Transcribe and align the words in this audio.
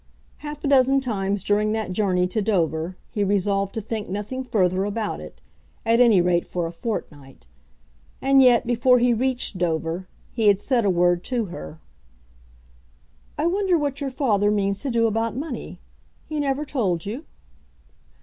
Half 0.37 0.63
a 0.63 0.67
dozen 0.67 0.99
times 0.99 1.43
during 1.43 1.73
that 1.73 1.91
journey 1.91 2.25
to 2.25 2.41
Dover 2.41 2.97
he 3.11 3.23
resolved 3.23 3.75
to 3.75 3.81
think 3.81 4.09
nothing 4.09 4.43
further 4.43 4.83
about 4.83 5.19
it, 5.21 5.39
at 5.85 5.99
any 5.99 6.19
rate 6.21 6.47
for 6.47 6.65
a 6.65 6.71
fortnight; 6.71 7.45
and 8.19 8.41
yet, 8.41 8.65
before 8.65 8.97
he 8.97 9.13
reached 9.13 9.59
Dover, 9.59 10.07
he 10.31 10.47
had 10.47 10.59
said 10.59 10.85
a 10.85 10.89
word 10.89 11.23
to 11.25 11.45
her. 11.53 11.79
"I 13.37 13.45
wonder 13.45 13.77
what 13.77 14.01
your 14.01 14.09
father 14.09 14.49
means 14.49 14.79
to 14.79 14.89
do 14.89 15.05
about 15.05 15.35
money? 15.35 15.79
He 16.25 16.39
never 16.39 16.65
told 16.65 17.05
you?" 17.05 17.25